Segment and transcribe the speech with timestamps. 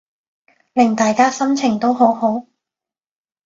[0.73, 2.47] 令大家心情都好好